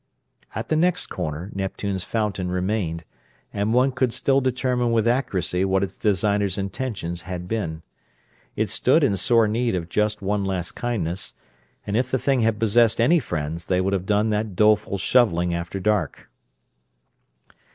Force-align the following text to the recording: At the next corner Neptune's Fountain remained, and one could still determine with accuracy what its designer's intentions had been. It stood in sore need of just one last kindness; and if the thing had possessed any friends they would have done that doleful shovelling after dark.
At 0.55 0.69
the 0.69 0.75
next 0.75 1.11
corner 1.11 1.51
Neptune's 1.53 2.03
Fountain 2.03 2.49
remained, 2.51 3.03
and 3.53 3.71
one 3.71 3.91
could 3.91 4.11
still 4.11 4.41
determine 4.41 4.91
with 4.91 5.07
accuracy 5.07 5.63
what 5.63 5.83
its 5.83 5.95
designer's 5.95 6.57
intentions 6.57 7.21
had 7.29 7.47
been. 7.47 7.83
It 8.55 8.71
stood 8.71 9.03
in 9.03 9.15
sore 9.15 9.47
need 9.47 9.75
of 9.75 9.89
just 9.89 10.23
one 10.23 10.43
last 10.43 10.71
kindness; 10.71 11.35
and 11.85 11.95
if 11.95 12.09
the 12.09 12.17
thing 12.17 12.39
had 12.39 12.57
possessed 12.59 12.99
any 12.99 13.19
friends 13.19 13.67
they 13.67 13.79
would 13.79 13.93
have 13.93 14.07
done 14.07 14.31
that 14.31 14.55
doleful 14.55 14.97
shovelling 14.97 15.53
after 15.53 15.79
dark. 15.79 16.31